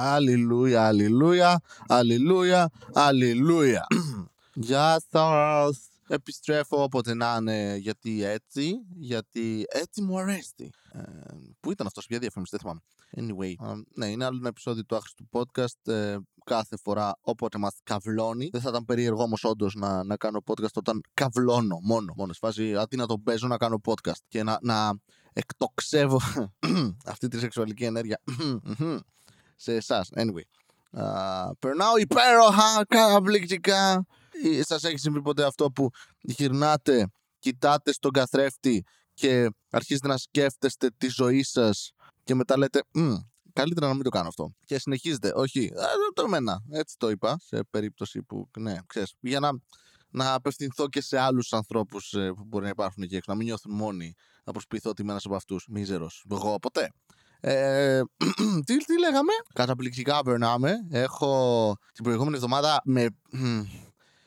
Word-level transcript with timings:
Αλληλούια, 0.00 0.86
αλληλούια, 0.86 1.60
αλληλούια, 1.86 2.70
αλληλούια. 2.92 3.86
Γεια 4.54 5.02
σας. 5.10 5.78
Επιστρέφω 6.08 6.82
όποτε 6.82 7.14
να 7.14 7.36
είναι 7.40 7.76
γιατί 7.76 8.24
έτσι, 8.24 8.74
γιατί 8.96 9.64
έτσι 9.68 10.02
μου 10.02 10.18
αρέσει. 10.18 10.70
Ε, 10.92 11.02
πού 11.60 11.70
ήταν 11.70 11.86
αυτός, 11.86 12.06
ποια 12.06 12.18
διαφήμιση, 12.18 12.56
δεν 12.56 12.60
θυμάμαι. 12.60 12.80
Anyway, 13.16 13.68
ε, 13.68 13.80
ναι, 13.94 14.06
είναι 14.06 14.24
άλλο 14.24 14.36
ένα 14.36 14.48
επεισόδιο 14.48 14.84
του 14.84 14.96
άχρηστου 14.96 15.28
podcast. 15.32 15.92
Ε, 15.92 16.16
κάθε 16.44 16.76
φορά 16.76 17.18
όποτε 17.20 17.58
μας 17.58 17.74
καυλώνει. 17.82 18.48
Δεν 18.52 18.60
θα 18.60 18.68
ήταν 18.68 18.84
περίεργο 18.84 19.22
όμως 19.22 19.44
όντως 19.44 19.74
να, 19.74 20.04
να 20.04 20.16
κάνω 20.16 20.42
podcast 20.46 20.74
όταν 20.74 21.00
καυλώνω 21.14 21.78
μόνο. 21.82 22.12
Μόνο 22.16 22.32
σε 22.32 22.38
φάση 22.42 22.76
αντί 22.76 22.96
να 22.96 23.06
το 23.06 23.18
παίζω 23.18 23.46
να 23.46 23.56
κάνω 23.56 23.80
podcast 23.84 24.22
και 24.28 24.42
να, 24.42 24.58
να 24.62 24.98
εκτοξεύω 25.32 26.20
αυτή 27.12 27.28
τη 27.28 27.38
σεξουαλική 27.38 27.84
ενέργεια 27.84 28.20
σε 29.58 29.74
εσάς. 29.74 30.08
Anyway. 30.14 30.46
Uh, 30.92 31.50
περνάω 31.58 31.96
υπέροχα, 31.96 32.84
καταπληκτικά. 32.88 34.06
Σας 34.60 34.84
έχει 34.84 34.98
συμβεί 34.98 35.22
ποτέ 35.22 35.44
αυτό 35.44 35.70
που 35.70 35.90
γυρνάτε, 36.20 37.08
κοιτάτε 37.38 37.92
στον 37.92 38.10
καθρέφτη 38.10 38.84
και 39.14 39.50
αρχίζετε 39.70 40.08
να 40.08 40.16
σκέφτεστε 40.16 40.90
τη 40.96 41.08
ζωή 41.08 41.42
σας 41.42 41.92
και 42.24 42.34
μετά 42.34 42.58
λέτε 42.58 42.80
καλύτερα 43.52 43.86
να 43.86 43.94
μην 43.94 44.02
το 44.02 44.10
κάνω 44.10 44.28
αυτό. 44.28 44.54
Και 44.64 44.78
συνεχίζετε. 44.78 45.32
Όχι, 45.34 45.72
το 46.14 46.22
εμένα. 46.22 46.62
Έτσι 46.70 46.96
το 46.98 47.10
είπα 47.10 47.38
σε 47.40 47.64
περίπτωση 47.70 48.22
που, 48.22 48.50
ναι, 48.58 48.76
ξέρεις, 48.86 49.14
για 49.20 49.40
να, 49.40 49.50
να 50.10 50.34
απευθυνθώ 50.34 50.88
και 50.88 51.00
σε 51.00 51.18
άλλους 51.18 51.52
ανθρώπους 51.52 52.12
ε, 52.12 52.32
που 52.36 52.44
μπορεί 52.44 52.64
να 52.64 52.70
υπάρχουν 52.70 53.02
εκεί 53.02 53.16
έξω, 53.16 53.30
να 53.32 53.36
μην 53.36 53.46
νιώθουν 53.46 53.74
μόνοι, 53.74 54.14
να 54.44 54.52
προσποιηθώ 54.52 54.90
ότι 54.90 55.02
είμαι 55.02 55.10
ένας 55.10 55.24
από 55.24 55.34
αυτούς. 55.34 55.66
Μίζερος. 55.68 56.24
Εγώ 56.30 56.58
ποτέ. 56.58 56.92
Ε, 57.40 58.02
τι, 58.66 58.76
τι 58.76 58.98
λέγαμε; 58.98 59.32
Καταπληκτικά 59.52 60.22
περνάμε. 60.22 60.72
Έχω 60.90 61.76
την 61.92 62.04
προηγούμενη 62.04 62.34
εβδομάδα 62.34 62.80
με. 62.84 63.06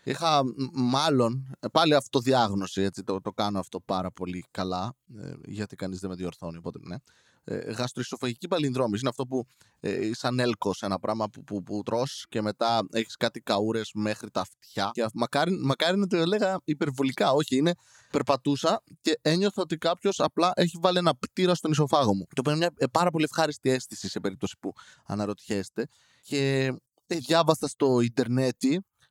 Είχα 0.03 0.41
μάλλον 0.73 1.55
πάλι 1.71 1.95
αυτοδιάγνωση, 1.95 2.81
έτσι, 2.81 3.03
το, 3.03 3.21
το 3.21 3.31
κάνω 3.31 3.59
αυτό 3.59 3.79
πάρα 3.79 4.11
πολύ 4.11 4.45
καλά, 4.51 4.93
ε, 5.21 5.31
γιατί 5.45 5.75
κανείς 5.75 5.99
δεν 5.99 6.09
με 6.09 6.15
διορθώνει, 6.15 6.57
οπότε 6.57 6.79
ναι. 6.81 6.95
Ε, 7.43 7.71
γαστροϊσοφαγική 7.71 8.47
παλινδρόμηση 8.47 8.99
είναι 8.99 9.09
αυτό 9.09 9.25
που 9.25 9.47
ε, 9.79 10.09
σαν 10.13 10.39
έλκος, 10.39 10.81
ένα 10.81 10.99
πράγμα 10.99 11.29
που, 11.29 11.43
που, 11.43 11.63
που 11.63 11.81
τρως 11.85 12.25
και 12.29 12.41
μετά 12.41 12.87
έχεις 12.91 13.15
κάτι 13.15 13.41
καούρες 13.41 13.91
μέχρι 13.93 14.29
τα 14.31 14.41
αυτιά 14.41 14.89
και 14.93 15.05
μακάρι, 15.13 15.57
μακάρι 15.61 15.97
να 15.97 16.07
το 16.07 16.17
έλεγα 16.17 16.59
υπερβολικά, 16.63 17.31
όχι, 17.31 17.55
είναι 17.55 17.73
περπατούσα 18.11 18.83
και 19.01 19.19
ένιωθα 19.21 19.61
ότι 19.61 19.77
κάποιος 19.77 20.19
απλά 20.19 20.51
έχει 20.55 20.77
βάλει 20.81 20.97
ένα 20.97 21.15
πτήρα 21.15 21.55
στον 21.55 21.71
ισοφάγο 21.71 22.15
μου. 22.15 22.25
Το 22.25 22.39
οποίο 22.39 22.51
είναι 22.51 22.59
μια 22.59 22.73
ε, 22.77 22.85
πάρα 22.91 23.09
πολύ 23.09 23.23
ευχάριστη 23.23 23.69
αίσθηση 23.69 24.09
σε 24.09 24.19
περίπτωση 24.19 24.55
που 24.59 24.73
αναρωτιέστε 25.05 25.87
και 26.21 26.71
ε, 27.07 27.15
διάβασα 27.15 27.67
στο 27.67 27.99
ίντερνετ 27.99 28.57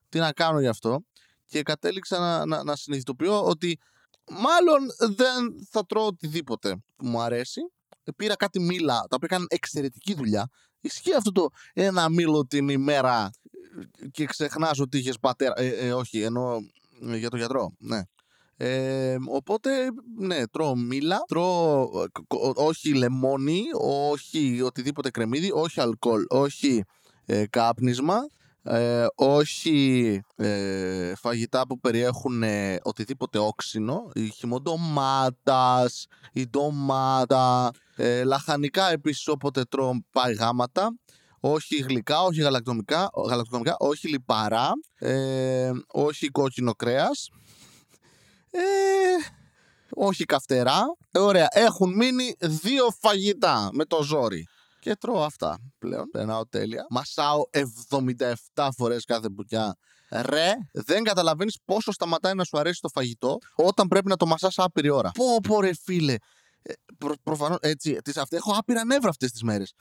τι 0.09 0.19
να 0.19 0.33
κάνω 0.33 0.61
γι' 0.61 0.67
αυτό 0.67 1.05
και 1.47 1.63
κατέληξα 1.63 2.19
να, 2.19 2.47
να, 2.47 2.65
να 2.65 2.77
συνειδητοποιώ 2.77 3.45
ότι 3.45 3.79
μάλλον 4.31 4.87
δεν 5.17 5.67
θα 5.71 5.87
τρώω 5.87 6.07
οτιδήποτε 6.07 6.77
που 6.97 7.07
μου 7.07 7.21
αρέσει. 7.21 7.61
Πήρα 8.17 8.37
κάτι 8.37 8.61
μήλα, 8.61 8.95
τα 8.95 9.17
οποία 9.17 9.29
έκαναν 9.31 9.47
εξαιρετική 9.51 10.15
δουλειά. 10.15 10.49
Ισχύει 10.81 11.15
αυτό 11.15 11.33
το 11.33 11.49
ένα 11.73 12.09
μήλο 12.09 12.47
την 12.47 12.69
ημέρα 12.69 13.31
και 14.11 14.25
ξεχνάς 14.25 14.79
ότι 14.79 14.99
είχες 14.99 15.19
πατέρα. 15.19 15.53
Ε, 15.57 15.69
ε, 15.69 15.93
όχι, 15.93 16.21
εννοώ 16.21 16.59
ε, 17.09 17.17
για 17.17 17.31
το 17.31 17.37
γιατρό. 17.37 17.75
Ναι. 17.79 18.03
Ε, 18.57 19.17
οπότε, 19.29 19.71
ναι, 20.19 20.47
τρώω 20.47 20.77
μήλα, 20.77 21.19
τρώω 21.29 21.91
όχι 22.55 22.95
λεμόνι, 22.95 23.63
όχι 23.79 24.63
οτιδήποτε 24.63 25.11
κρεμμύδι, 25.11 25.51
όχι 25.53 25.81
αλκοόλ, 25.81 26.25
όχι 26.29 26.85
ε, 27.25 27.47
κάπνισμα 27.47 28.17
ε, 28.63 29.07
όχι 29.15 30.21
ε, 30.37 31.15
φαγητά 31.15 31.67
που 31.67 31.81
περιέχουν 31.81 32.43
ε, 32.43 32.79
οτιδήποτε 32.83 33.39
όξινο, 33.39 34.11
η 34.15 34.29
χυμοντομάτας, 34.29 36.07
η 36.33 36.47
ντομάτα, 36.49 37.71
ε, 37.97 38.25
λαχανικά 38.25 38.91
επίσης 38.91 39.29
όποτε 39.29 39.65
τρώω 39.65 39.93
πάει 40.13 40.35
γάματα, 40.35 40.99
όχι 41.41 41.77
γλυκά, 41.77 42.23
όχι 42.23 42.41
γαλακτοκομικά, 42.41 43.11
γαλακτοκομικά 43.29 43.77
όχι 43.79 44.09
λιπαρά, 44.09 44.71
ε, 44.99 45.71
όχι 45.87 46.29
κόκκινο 46.29 46.73
κρέας, 46.73 47.29
ε, 48.51 48.61
όχι 49.95 50.25
καυτερά. 50.25 50.83
Ωραία, 51.13 51.49
έχουν 51.51 51.95
μείνει 51.95 52.35
δύο 52.39 52.87
φαγητά 53.01 53.69
με 53.73 53.85
το 53.85 54.03
ζόρι. 54.03 54.47
Και 54.81 54.95
τρώω 54.97 55.23
αυτά 55.25 55.59
πλέον. 55.79 56.11
Περνάω 56.11 56.47
τέλεια. 56.47 56.87
Μασάω 56.91 57.43
77 58.55 58.69
φορές 58.77 59.05
κάθε 59.05 59.29
μπουκιά. 59.29 59.77
Ρε, 60.11 60.53
δεν 60.73 61.05
καταλαβαίνεις 61.05 61.59
πόσο 61.65 61.93
σταματάει 61.93 62.35
να 62.35 62.45
σου 62.45 62.59
αρέσει 62.59 62.81
το 62.81 62.89
φαγητό 62.89 63.39
όταν 63.55 63.89
πρέπει 63.89 64.09
να 64.09 64.17
το 64.17 64.27
μασάς 64.27 64.59
άπειρη 64.59 64.91
ώρα. 64.91 65.11
Πω, 65.11 65.41
πω, 65.49 65.61
ρε 65.61 65.71
φίλε. 65.75 66.15
Ε, 66.63 66.73
προ, 66.99 67.15
Προφανώς 67.23 67.59
έτσι. 67.61 67.97
Τις, 68.05 68.17
αυτές, 68.17 68.39
έχω 68.39 68.55
άπειρα 68.59 68.85
νεύρα 68.85 69.09
αυτές 69.09 69.31
τις 69.31 69.43
μέρες. 69.43 69.73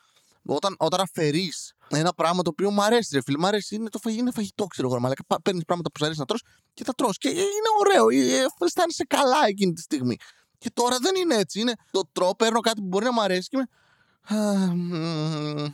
Όταν, 0.45 0.75
όταν 0.79 0.99
αφαιρείς 0.99 1.73
ένα 1.87 2.13
πράγμα 2.13 2.41
το 2.41 2.49
οποίο 2.49 2.71
μου 2.71 2.83
αρέσει, 2.83 3.15
ρε 3.15 3.21
φίλε, 3.21 3.37
μου 3.37 3.47
αρέσει, 3.47 3.75
είναι, 3.75 3.89
το 3.89 3.99
φαγητό, 3.99 4.21
είναι 4.21 4.31
φαγητό, 4.31 4.65
ξέρω 4.65 4.87
εγώ, 4.87 5.05
αλλά 5.05 5.15
παίρνεις 5.43 5.63
πράγματα 5.63 5.91
που 5.91 5.99
σου 5.99 6.05
αρέσει 6.05 6.19
να 6.19 6.25
τρως 6.25 6.43
και 6.73 6.83
τα 6.83 6.93
τρως. 6.93 7.17
Και 7.17 7.29
είναι 7.29 7.69
ωραίο, 7.79 8.09
ε, 8.09 8.37
ε, 8.37 8.45
αισθάνεσαι 8.59 9.03
καλά 9.03 9.47
εκείνη 9.47 9.73
τη 9.73 9.81
στιγμή. 9.81 10.15
Και 10.57 10.69
τώρα 10.73 10.97
δεν 10.99 11.15
είναι 11.15 11.35
έτσι. 11.35 11.59
Είναι 11.59 11.73
το 11.91 12.01
τρώω, 12.11 12.35
παίρνω 12.35 12.59
κάτι 12.59 12.81
που 12.81 12.87
μπορεί 12.87 13.05
να 13.05 13.13
μου 13.13 13.21
αρέσει 13.21 13.49
και 13.49 13.67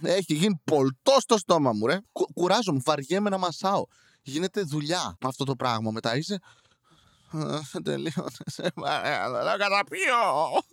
έχει 0.02 0.34
γίνει 0.34 0.62
πολτό 0.64 1.16
στο 1.20 1.38
στόμα 1.38 1.72
μου, 1.74 1.88
ρε. 1.88 1.98
Κουράζομαι, 2.34 2.80
βαριέμαι 2.86 3.30
να 3.30 3.38
μασάω. 3.38 3.84
Γίνεται 4.22 4.62
δουλειά 4.62 5.18
αυτό 5.22 5.44
το 5.44 5.56
πράγμα. 5.56 5.92
Μετά 5.92 6.16
είσαι. 6.18 6.40
Τελείωσε. 7.84 8.44
Θα 8.76 9.56
καταπιώ. 9.58 10.64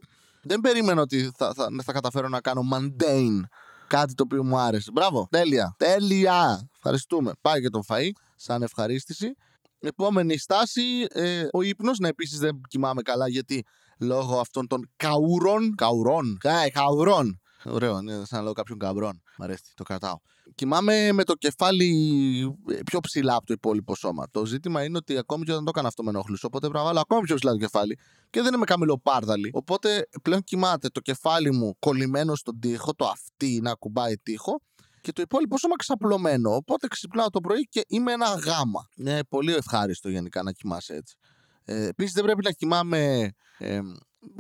Δεν 0.42 0.60
περίμενα 0.60 1.00
ότι 1.00 1.30
θα, 1.36 1.54
θα, 1.54 1.68
θα 1.84 1.92
καταφέρω 1.92 2.28
να 2.28 2.40
κάνω 2.40 2.62
mundane 2.72 3.40
κάτι 3.86 4.14
το 4.14 4.22
οποίο 4.22 4.44
μου 4.44 4.58
άρεσε. 4.58 4.90
Μπράβο. 4.90 5.26
Τέλεια. 5.30 5.74
Τέλεια. 5.78 6.68
Ευχαριστούμε. 6.76 7.32
Πάει 7.40 7.60
και 7.60 7.68
το 7.68 7.80
φαΐ 7.88 8.10
σαν 8.36 8.62
ευχαρίστηση. 8.62 9.34
Επόμενη 9.78 10.38
στάση, 10.38 11.06
ε, 11.08 11.46
ο 11.52 11.62
ύπνος. 11.62 11.98
Ναι, 11.98 12.08
επίσης 12.08 12.38
δεν 12.38 12.60
κοιμάμαι 12.68 13.02
καλά 13.02 13.28
γιατί 13.28 13.64
λόγω 13.98 14.40
αυτών 14.40 14.66
των 14.66 14.90
καουρών. 14.96 15.74
Καουρών. 15.74 16.38
καουρών. 16.72 17.41
Ωραίο, 17.64 17.98
είναι 17.98 18.12
σαν 18.12 18.38
να 18.38 18.42
λέω 18.42 18.52
κάποιον 18.52 18.78
καμπρόν. 18.78 19.22
Μ' 19.38 19.42
αρέσει, 19.42 19.62
το 19.74 19.82
κρατάω. 19.82 20.16
Κοιμάμαι 20.54 21.12
με 21.12 21.24
το 21.24 21.34
κεφάλι 21.34 21.88
ε, 22.68 22.78
πιο 22.84 23.00
ψηλά 23.00 23.34
από 23.34 23.46
το 23.46 23.52
υπόλοιπο 23.52 23.94
σώμα. 23.94 24.26
Το 24.30 24.46
ζήτημα 24.46 24.84
είναι 24.84 24.96
ότι 24.96 25.18
ακόμη 25.18 25.44
και 25.44 25.50
όταν 25.52 25.64
το 25.64 25.70
έκανα 25.74 25.88
αυτό 25.88 26.02
με 26.02 26.10
ενοχλούσε, 26.10 26.46
οπότε 26.46 26.66
πρέπει 26.68 26.82
να 26.82 26.88
βάλω 26.88 27.00
ακόμη 27.00 27.22
πιο 27.22 27.34
ψηλά 27.34 27.52
το 27.52 27.58
κεφάλι 27.58 27.98
και 28.30 28.42
δεν 28.42 28.54
είμαι 28.54 28.64
καμιλοπάρδαλη. 28.64 29.50
Οπότε 29.52 30.08
πλέον 30.22 30.42
κοιμάται 30.42 30.88
το 30.88 31.00
κεφάλι 31.00 31.52
μου 31.52 31.76
κολλημένο 31.78 32.34
στον 32.34 32.60
τοίχο, 32.60 32.94
το 32.94 33.06
αυτί 33.06 33.60
να 33.62 33.74
κουμπάει 33.74 34.18
τοίχο 34.18 34.60
και 35.00 35.12
το 35.12 35.22
υπόλοιπο 35.22 35.58
σώμα 35.58 35.76
ξαπλωμένο. 35.76 36.54
Οπότε 36.54 36.86
ξυπνάω 36.86 37.30
το 37.30 37.40
πρωί 37.40 37.62
και 37.62 37.84
είμαι 37.88 38.12
ένα 38.12 38.26
γάμα. 38.26 38.88
Είναι 38.96 39.24
πολύ 39.28 39.54
ευχάριστο 39.54 40.08
γενικά 40.08 40.42
να 40.42 40.52
κοιμάσαι 40.52 40.94
έτσι. 40.94 41.16
Ε, 41.64 41.86
Επίσης 41.86 42.12
δεν 42.12 42.24
πρέπει 42.24 42.44
να 42.44 42.50
κοιμάμαι 42.50 43.30
ε, 43.58 43.80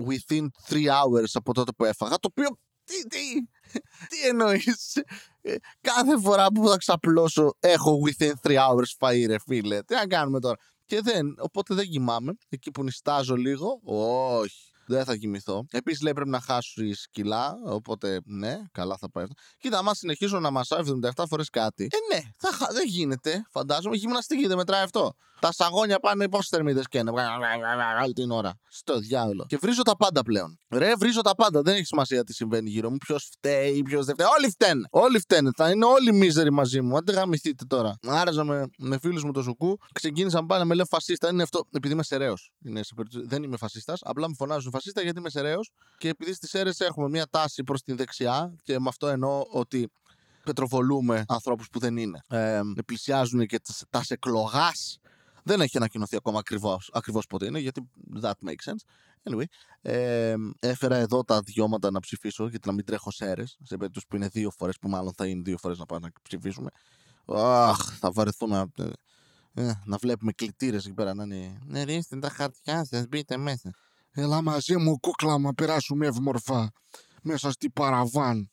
within 0.06 0.46
three 0.68 0.86
hours 0.86 1.30
από 1.32 1.54
τότε 1.54 1.72
που 1.76 1.84
έφαγα, 1.84 2.18
το 2.18 2.28
οποίο 2.30 2.58
τι, 2.92 3.08
τι, 3.08 3.80
τι 4.08 4.28
εννοείς; 4.28 4.96
Ε, 5.42 5.54
κάθε 5.80 6.20
φορά 6.20 6.46
που 6.52 6.68
θα 6.68 6.76
ξαπλώσω 6.76 7.56
έχω 7.60 7.98
within 8.06 8.32
three 8.42 8.56
hours 8.56 8.92
φαΐ 8.98 9.24
ρε 9.26 9.38
φίλε. 9.46 9.82
Τι 9.82 9.94
να 9.94 10.06
κάνουμε 10.06 10.40
τώρα; 10.40 10.56
Και 10.84 11.00
δεν, 11.00 11.34
οπότε 11.38 11.74
δεν 11.74 11.86
κοιμάμαι. 11.86 12.32
Εκεί 12.48 12.70
που 12.70 12.82
νιστάζω 12.82 13.36
λίγο, 13.36 13.80
όχι. 13.84 14.71
Δεν 14.92 15.04
θα 15.04 15.16
κοιμηθώ. 15.16 15.64
Επίσης 15.70 16.02
λέει 16.02 16.12
πρέπει 16.12 16.30
να 16.30 16.40
χάσεις 16.40 17.08
κιλά. 17.10 17.54
Οπότε 17.64 18.20
ναι, 18.24 18.58
καλά 18.72 18.96
θα 18.96 19.10
πάει 19.10 19.24
αυτό. 19.24 19.34
Κοίτα, 19.58 19.78
άμα 19.78 19.94
συνεχίσω 19.94 20.40
να 20.40 20.50
μασάω 20.50 20.80
77 21.16 21.24
φορές 21.28 21.48
κάτι. 21.48 21.88
Ε, 21.90 22.14
ναι, 22.14 22.20
θα, 22.38 22.68
δεν 22.72 22.86
γίνεται. 22.86 23.42
Φαντάζομαι 23.50 23.96
γυμναστική 23.96 24.46
δεν 24.46 24.56
μετράει 24.56 24.82
αυτό. 24.82 25.12
Τα 25.42 25.52
σαγόνια 25.52 25.98
πάνε 25.98 26.28
πόσες 26.28 26.48
θερμίδες 26.48 26.88
και 26.88 26.98
είναι. 26.98 27.12
Άλλη 28.00 28.12
την 28.12 28.30
ώρα. 28.30 28.54
Στο 28.68 28.98
διάλογο. 28.98 29.44
Και 29.48 29.56
βρίζω 29.56 29.82
τα 29.82 29.96
πάντα 29.96 30.22
πλέον. 30.22 30.60
Ρε, 30.70 30.92
βρίζω 30.96 31.20
τα 31.20 31.34
πάντα. 31.34 31.62
Δεν 31.62 31.74
έχει 31.74 31.84
σημασία 31.84 32.24
τι 32.24 32.34
συμβαίνει 32.34 32.70
γύρω 32.70 32.90
μου. 32.90 32.96
Ποιος 32.96 33.28
φταίει, 33.32 33.82
ποιος 33.82 34.04
δεν 34.04 34.14
φταίει. 34.14 34.26
Όλοι 34.38 34.50
φταίνε. 34.50 34.86
Όλοι 34.90 35.18
φταίνε. 35.18 35.50
Θα 35.56 35.70
είναι 35.70 35.84
όλοι 35.84 36.12
μίζεροι 36.12 36.52
μαζί 36.52 36.80
μου. 36.80 36.96
Αν 36.96 37.02
δεν 37.04 37.14
γαμηθείτε 37.14 37.64
τώρα. 37.64 37.98
Άραζα 38.06 38.44
με, 38.44 38.66
με 38.78 38.98
φίλους 38.98 39.24
μου 39.24 39.32
το 39.32 39.42
σουκού. 39.42 39.78
Ξεκίνησαν 39.92 40.46
πάλι 40.46 40.60
να 40.60 40.66
με 40.66 40.74
λέω 40.74 40.84
φασίστα. 40.84 41.28
Είναι 41.30 41.42
αυτό. 41.42 41.66
Επειδή 41.72 41.94
είμαι 41.94 42.02
σεραίο. 42.02 42.34
Δεν 43.28 43.42
είμαι 43.42 43.56
φασίστας. 43.56 44.00
Απλά 44.02 44.28
με 44.28 44.34
φωνάζουν 44.38 44.70
φασίστα 44.70 44.81
γιατί 45.02 45.18
είμαι 45.18 45.30
σεραίο. 45.30 45.60
Και 45.98 46.08
επειδή 46.08 46.32
στις 46.32 46.54
αίρες 46.54 46.80
έχουμε 46.80 47.08
μια 47.08 47.26
τάση 47.30 47.64
προς 47.64 47.82
την 47.82 47.96
δεξιά. 47.96 48.54
Και 48.62 48.78
με 48.78 48.88
αυτό 48.88 49.08
εννοώ 49.08 49.44
ότι 49.50 49.90
πετροβολούμε 50.44 51.24
ανθρώπους 51.28 51.68
που 51.68 51.78
δεν 51.78 51.96
είναι. 51.96 52.20
Ε, 52.28 52.60
πλησιάζουν 52.86 53.46
και 53.46 53.60
τας 53.90 54.10
εκλογά 54.10 54.70
δεν 55.42 55.60
έχει 55.60 55.76
ανακοινωθεί 55.76 56.16
ακόμα 56.16 56.38
ακριβώς 56.38 56.90
ακριβώς 56.92 57.26
πότε 57.26 57.46
είναι, 57.46 57.58
γιατί 57.58 57.90
that 58.22 58.30
makes 58.30 58.70
sense. 58.70 58.84
Anyway, 59.30 59.44
ε, 59.82 60.34
έφερα 60.58 60.96
εδώ 60.96 61.24
τα 61.24 61.40
δικαιώματα 61.40 61.90
να 61.90 62.00
ψηφίσω 62.00 62.48
γιατί 62.48 62.68
να 62.68 62.74
μην 62.74 62.84
τρέχω 62.84 63.10
σε 63.10 63.24
αίρες, 63.24 63.58
σε 63.62 63.76
περίπτωση 63.76 64.06
που 64.08 64.16
είναι 64.16 64.28
δύο 64.28 64.50
φορές 64.50 64.78
που 64.78 64.88
μάλλον 64.88 65.12
θα 65.16 65.26
είναι 65.26 65.42
δύο 65.42 65.58
φορές 65.58 65.78
να 65.78 65.86
πάμε 65.86 66.06
να 66.06 66.12
ψηφίσουμε. 66.22 66.70
Αχ, 67.26 67.98
θα 67.98 68.10
βαρεθούμε 68.10 68.66
ε, 68.76 68.88
ε, 69.54 69.72
να 69.84 69.96
βλέπουμε 69.96 70.32
κλητήρες 70.32 70.84
εκεί 70.84 70.94
πέρα 70.94 71.14
να 71.14 71.24
είναι. 71.24 71.58
Ναι, 71.66 71.82
ρίστε 71.82 72.18
τα 72.18 72.28
χαρτιά 72.28 72.84
σας, 72.84 73.06
μπείτε 73.08 73.36
μέσα. 73.36 73.70
Έλα 74.14 74.42
μαζί 74.42 74.76
μου 74.76 74.98
κούκλα 75.00 75.38
να 75.38 75.54
περάσουμε 75.54 76.06
εύμορφα 76.06 76.72
μέσα 77.22 77.50
στη 77.50 77.70
παραβάν. 77.70 78.50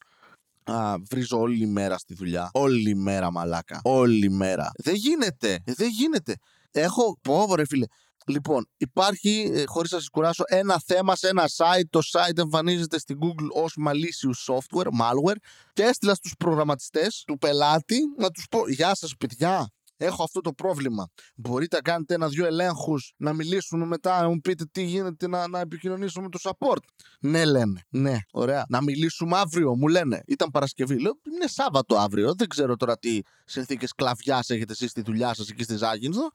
Α, 0.63 0.95
βρίζω 1.09 1.39
όλη 1.39 1.67
μέρα 1.67 1.97
στη 1.97 2.13
δουλειά. 2.13 2.49
Όλη 2.53 2.95
μέρα, 2.95 3.31
μαλάκα. 3.31 3.79
Όλη 3.83 4.29
μέρα. 4.29 4.71
Δεν 4.77 4.95
γίνεται. 4.95 5.53
Ε, 5.63 5.73
δεν 5.73 5.89
γίνεται. 5.89 6.35
Έχω. 6.71 7.17
Πω, 7.21 7.55
ρε 7.55 7.65
φίλε. 7.65 7.85
Λοιπόν, 8.27 8.67
υπάρχει, 8.77 9.51
ε, 9.53 9.63
χωρίς 9.65 9.91
να 9.91 9.97
σας 9.97 10.09
κουράσω, 10.09 10.43
ένα 10.47 10.81
θέμα 10.85 11.15
σε 11.15 11.27
ένα 11.27 11.49
site. 11.55 11.87
Το 11.89 11.99
site 12.11 12.37
εμφανίζεται 12.37 12.99
στην 12.99 13.17
Google 13.21 13.63
ως 13.63 13.77
malicious 13.85 14.53
software, 14.53 14.87
malware 14.87 15.37
και 15.73 15.83
έστειλα 15.83 16.15
στους 16.15 16.33
προγραμματιστές 16.39 17.23
του 17.27 17.37
πελάτη 17.37 17.99
να 18.17 18.29
τους 18.29 18.45
πω 18.49 18.69
«Γεια 18.69 18.95
σας 18.95 19.15
παιδιά, 19.19 19.69
έχω 19.99 20.23
αυτό 20.23 20.41
το 20.41 20.53
πρόβλημα. 20.53 21.09
Μπορείτε 21.35 21.75
να 21.75 21.81
κάνετε 21.81 22.13
ένα-δυο 22.13 22.45
ελέγχους, 22.45 23.13
να 23.17 23.33
μιλήσουμε 23.33 23.85
μετά, 23.85 24.21
να 24.21 24.29
μου 24.29 24.39
πείτε 24.39 24.65
τι 24.71 24.83
γίνεται, 24.83 25.27
να, 25.27 25.47
να 25.47 25.59
επικοινωνήσουμε 25.59 26.23
με 26.23 26.29
το 26.29 26.39
support. 26.43 26.83
Ναι, 27.19 27.45
λένε. 27.45 27.81
Ναι, 27.89 28.17
ωραία. 28.31 28.65
Να 28.69 28.81
μιλήσουμε 28.81 29.37
αύριο, 29.37 29.75
μου 29.75 29.87
λένε. 29.87 30.23
Ήταν 30.27 30.49
Παρασκευή. 30.51 30.99
Λέω, 30.99 31.19
είναι 31.33 31.47
Σάββατο 31.47 31.95
αύριο. 31.95 32.33
Δεν 32.37 32.47
ξέρω 32.47 32.75
τώρα 32.75 32.97
τι 32.97 33.19
συνθήκες 33.45 33.93
κλαβιάς 33.93 34.49
έχετε 34.49 34.71
εσείς 34.71 34.89
στη 34.89 35.01
δουλειά 35.01 35.33
σας 35.33 35.49
εκεί 35.49 35.63
στη 35.63 35.75
Ζάγινθο. 35.75 36.29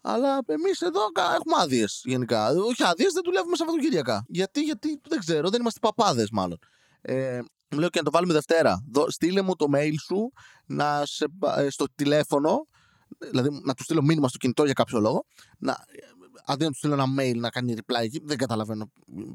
Αλλά 0.00 0.38
εμείς 0.46 0.80
εδώ 0.80 1.00
έχουμε 1.14 1.54
άδειες 1.58 2.02
γενικά. 2.04 2.48
Όχι 2.50 2.84
άδειες, 2.84 3.12
δεν 3.12 3.22
δουλεύουμε 3.24 3.56
Σαββατοκύριακα. 3.56 4.24
Γιατί, 4.28 4.62
γιατί 4.62 5.00
δεν 5.08 5.18
ξέρω, 5.18 5.50
δεν 5.50 5.60
είμαστε 5.60 5.78
παπάδες 5.80 6.30
μάλλον. 6.30 6.58
Ε, 7.00 7.40
μου 7.70 7.78
λέω 7.78 7.88
και 7.88 7.98
να 7.98 8.04
το 8.04 8.10
βάλουμε 8.10 8.32
Δευτέρα. 8.32 8.84
Δω, 8.92 9.10
στείλε 9.10 9.42
μου 9.42 9.56
το 9.56 9.66
mail 9.74 9.94
σου 10.02 10.32
να 10.66 11.02
σε, 11.04 11.26
ε, 11.56 11.70
στο 11.70 11.86
τηλέφωνο 11.94 12.66
δηλαδή 13.30 13.60
να 13.64 13.74
του 13.74 13.82
στείλω 13.82 14.02
μήνυμα 14.02 14.28
στο 14.28 14.38
κινητό 14.38 14.64
για 14.64 14.72
κάποιο 14.72 15.00
λόγο, 15.00 15.24
να, 15.58 15.76
αντί 16.44 16.64
να 16.64 16.70
του 16.70 16.76
στείλω 16.76 16.92
ένα 16.92 17.04
mail 17.18 17.36
να 17.36 17.50
κάνει 17.50 17.74
reply 17.76 18.00
εκεί, 18.00 18.20
δεν 18.24 18.36
καταλαβαίνω. 18.36 18.90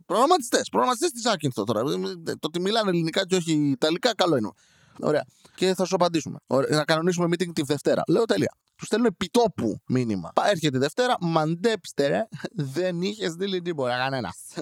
Προγραμματιστές, 0.05 0.69
προγραμματιστές 0.69 1.11
της 1.11 1.25
Άκυνθο 1.25 1.63
τώρα. 1.63 1.83
Το 2.23 2.37
ότι 2.41 2.59
μιλάνε 2.59 2.89
ελληνικά 2.89 3.25
και 3.25 3.35
όχι 3.35 3.51
ιταλικά, 3.53 4.15
καλό 4.15 4.35
είναι. 4.37 4.51
Ωραία. 4.99 5.25
Και 5.55 5.73
θα 5.73 5.85
σου 5.85 5.95
απαντήσουμε. 5.95 6.37
Ωραία. 6.47 6.77
Να 6.77 6.83
κανονίσουμε 6.83 7.27
meeting 7.29 7.53
τη 7.53 7.61
Δευτέρα. 7.61 8.03
Λέω 8.07 8.25
τέλεια. 8.25 8.57
Του 8.75 8.85
στέλνω 8.85 9.07
επιτόπου 9.07 9.81
μήνυμα. 9.87 10.31
Έρχεται 10.43 10.77
η 10.77 10.79
Δευτέρα, 10.79 11.15
μαντέψτε 11.19 12.07
ρε, 12.07 12.27
δεν 12.51 13.01
είχες 13.01 13.31
στείλει 13.31 13.61
τίποτα 13.61 13.97
κανένας. 13.97 14.53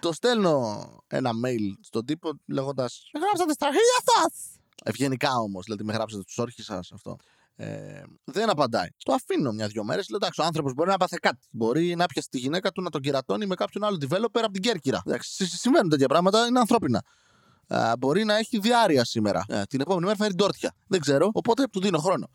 Το 0.00 0.12
στέλνω 0.12 0.86
ένα 1.06 1.30
mail 1.44 1.78
στον 1.80 2.04
τύπο 2.04 2.30
λέγοντας. 2.46 3.10
Με 3.12 3.20
γράψατε 3.20 3.52
στα 3.52 3.66
αρχίδια 3.66 4.00
σας! 4.04 4.58
Ευγενικά 4.84 5.36
όμως, 5.36 5.64
δηλαδή 5.64 5.84
με 5.84 5.92
γράψατε 5.92 6.22
τους 6.22 6.38
όρχε 6.38 6.62
σα 6.62 6.76
αυτό. 6.76 7.16
Ε, 7.62 8.02
δεν 8.24 8.50
απαντάει. 8.50 8.88
Το 9.04 9.12
αφήνω 9.12 9.52
μια-δυο 9.52 9.84
μέρες. 9.84 10.08
Λέω 10.08 10.18
εντάξει, 10.22 10.40
ο 10.40 10.44
άνθρωπος 10.44 10.74
μπορεί 10.74 10.90
να 10.90 10.96
πάθει 10.96 11.16
κάτι. 11.16 11.38
Μπορεί 11.50 11.94
να 11.96 12.06
πιάσει 12.06 12.28
τη 12.28 12.38
γυναίκα 12.38 12.72
του 12.72 12.82
να 12.82 12.90
τον 12.90 13.00
κερατώνει 13.00 13.46
με 13.46 13.54
κάποιον 13.54 13.84
άλλο 13.84 13.98
developer 14.00 14.40
από 14.42 14.50
την 14.50 14.62
Κέρκυρα. 14.62 15.02
Εντάξει, 15.06 15.46
συμβαίνουν 15.46 15.88
τέτοια 15.88 16.08
πράγματα, 16.08 16.46
είναι 16.46 16.58
ανθρώπινα. 16.58 17.02
Ε, 17.66 17.92
μπορεί 17.98 18.24
να 18.24 18.36
έχει 18.36 18.58
διάρκεια 18.58 19.04
σήμερα. 19.04 19.44
Ε, 19.48 19.62
την 19.62 19.80
επόμενη 19.80 20.04
μέρα 20.04 20.16
θα 20.16 20.24
έρθει 20.24 20.36
ντόρτια. 20.36 20.74
Δεν 20.86 21.00
ξέρω, 21.00 21.30
οπότε 21.32 21.64
του 21.72 21.80
δίνω 21.80 21.98
χρόνο. 21.98 22.30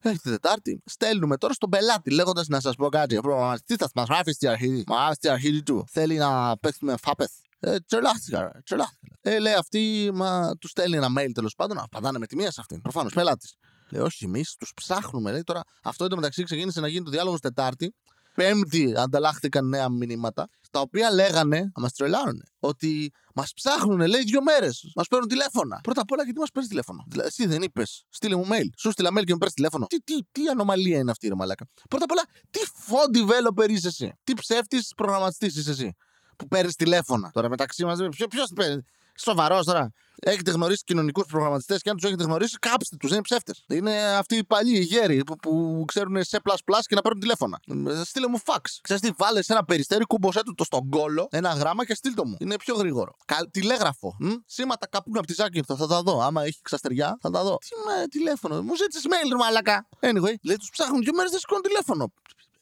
Έχει 0.00 0.18
τη 0.18 0.30
Τετάρτη. 0.30 0.82
Στέλνουμε 0.84 1.36
τώρα 1.36 1.52
στον 1.52 1.70
πελάτη 1.70 2.10
λέγοντας 2.10 2.46
να 2.46 2.60
σας 2.60 2.74
πω 2.74 2.88
κάτι. 2.88 3.16
Ο 3.16 3.20
προγραμματιστή 3.20 3.76
θα 3.76 3.90
μας 3.94 4.06
γράφει 4.08 4.32
στη 4.32 4.46
αρχή; 4.46 4.84
Μα 4.86 4.96
γράφει 4.96 5.14
στη 5.14 5.28
αρχή 5.28 5.62
του. 5.62 5.84
Θέλει 5.90 6.16
να 6.16 6.58
παίξουμε 6.58 6.94
φάπε. 7.02 7.26
Ε, 7.60 7.76
τρελάθηκα, 7.88 8.60
τρελάθηκα. 8.64 9.18
Ε, 9.20 9.38
λέει 9.38 9.54
αυτή, 9.54 10.10
μα 10.14 10.56
του 10.60 10.68
στέλνει 10.68 10.96
ένα 10.96 11.08
mail 11.18 11.30
τέλος 11.34 11.54
πάντων. 11.54 11.78
Απαντάνε 11.78 12.18
με 12.18 12.26
τη 12.26 12.36
μία 12.36 12.50
σε 12.50 12.60
αυτήν. 12.60 12.80
Προφανώς 12.80 13.12
πελάτης. 13.12 13.56
Λέει, 13.90 14.02
όχι, 14.02 14.24
εμεί 14.24 14.42
τους 14.58 14.72
ψάχνουμε. 14.74 15.30
Λέει, 15.32 15.42
τώρα 15.42 15.62
αυτό 15.82 16.04
εντωμεταξύ 16.04 16.42
ξεκίνησε 16.42 16.80
να 16.80 16.88
γίνει 16.88 17.04
το 17.04 17.10
διάλογος 17.10 17.40
Τετάρτη. 17.40 17.94
Πέμπτη 18.34 18.92
ανταλλάχθηκαν 18.96 19.68
νέα 19.68 19.88
μηνύματα, 19.88 20.48
τα 20.70 20.80
οποία 20.80 21.10
λέγανε, 21.12 21.58
να 21.58 21.82
μας 21.82 21.92
τρελάρουν, 21.92 22.42
ότι 22.58 23.10
μας 23.34 23.52
ψάχνουν, 23.54 24.00
λέει, 24.06 24.22
δύο 24.22 24.42
μέρες. 24.42 24.92
Μας 24.96 25.06
παίρνουν 25.08 25.28
τηλέφωνα. 25.28 25.80
Πρώτα 25.82 26.00
απ' 26.00 26.10
όλα, 26.10 26.22
γιατί 26.24 26.38
μας 26.38 26.50
παίρνεις 26.50 26.70
τηλέφωνο; 26.70 27.04
Δηλαδή, 27.08 27.28
εσύ 27.28 27.46
δεν 27.46 27.62
είπες, 27.62 28.04
στείλε 28.08 28.36
μου 28.36 28.46
mail. 28.50 28.66
Σου 28.78 28.90
στείλα 28.90 29.10
mail 29.10 29.24
και 29.24 29.32
μου 29.32 29.38
παίρνεις 29.38 29.52
τηλέφωνο. 29.54 29.86
Τι, 29.86 29.96
τι, 29.98 30.14
τι 30.32 30.48
ανομαλία 30.48 30.98
είναι 30.98 31.10
αυτή, 31.10 31.28
ρε 31.28 31.34
Μαλάκα. 31.34 31.66
Πρώτα 31.88 32.04
απ' 32.04 32.10
όλα, 32.10 32.22
τι 32.50 32.60
phone 32.88 33.16
developer 33.16 33.70
είσαι 33.70 33.88
εσύ; 33.88 34.12
Τι 34.24 34.34
ψεύτης 34.34 34.92
προγραμματιστής 34.96 35.56
είσαι 35.56 35.70
εσύ. 35.70 35.96
Που 36.36 36.46
παίρνεις 36.48 36.74
τηλέφωνα; 36.74 37.30
Τώρα 37.30 37.48
μεταξύ 37.48 37.84
μας, 37.84 37.98
ποιος 38.30 38.50
παίρνει; 38.54 38.82
Σοβαρός 39.20 39.64
τώρα. 39.64 39.92
Έχετε 40.20 40.50
γνωρίσει 40.50 40.82
κοινωνικούς 40.84 41.26
προγραμματιστές 41.26 41.82
και 41.82 41.90
αν 41.90 41.96
τους 41.96 42.04
έχετε 42.04 42.24
γνωρίσει, 42.24 42.58
κάψτε 42.58 42.96
τους, 42.96 43.08
δεν 43.08 43.18
είναι 43.18 43.26
ψεύτες. 43.26 43.64
Είναι 43.68 44.16
αυτοί 44.16 44.36
οι 44.36 44.44
παλιοί 44.44 44.74
οι 44.76 44.84
γέροι 44.84 45.24
που, 45.24 45.36
που 45.36 45.84
ξέρουν 45.86 46.24
σε 46.24 46.40
πλάσ 46.40 46.86
και 46.86 46.94
να 46.94 47.00
παίρνουν 47.00 47.20
τηλέφωνα. 47.20 47.60
Ε, 47.88 48.04
στείλε 48.04 48.28
μου 48.28 48.38
φαξ. 48.44 48.80
Ξέρετε 48.82 49.08
τι, 49.08 49.14
βάλε 49.18 49.42
σε 49.42 49.52
ένα 49.52 49.64
περιστέρι, 49.64 50.04
κούμποσέ 50.04 50.42
του 50.42 50.54
το 50.54 50.64
στον 50.64 50.88
κόλο, 50.88 51.28
ένα 51.30 51.52
γράμμα 51.52 51.84
και 51.84 51.94
στείλ 51.94 52.14
το 52.14 52.24
μου. 52.24 52.36
Είναι 52.38 52.56
πιο 52.56 52.74
γρήγορο. 52.74 53.12
Κα, 53.24 53.48
τηλέγραφο. 53.50 54.16
Μ; 54.20 54.32
Σήματα 54.46 54.86
καπούν 54.86 55.16
από 55.16 55.26
τη 55.26 55.32
Ζάκυνθο, 55.32 55.76
θα 55.76 55.86
τα 55.86 56.02
δω. 56.02 56.20
Άμα 56.20 56.42
έχει 56.44 56.58
ξαστεριά, 56.62 57.18
θα 57.20 57.30
τα 57.30 57.42
δω. 57.42 57.56
Τι 57.58 57.68
με 57.86 58.06
τηλέφωνο, 58.06 58.62
μου 58.62 58.76
ζήτησες 58.76 59.04
mail, 59.06 59.36
μαλακά. 59.38 59.88
Anyway, 60.00 60.34
λέει 60.42 60.56
τους 60.56 60.70
ψάχνουν 60.72 61.02
δύο 61.02 61.12
μέρες 61.14 61.30
δεν 61.30 61.40
σηκώνουν 61.40 61.62
τηλέφωνο. 61.62 62.12